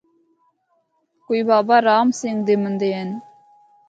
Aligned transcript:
کوئی 1.25 1.41
بابارام 1.47 2.07
سنگھ 2.19 2.41
دی 2.47 2.55
مندے 2.61 2.89
ہن۔ 2.95 3.09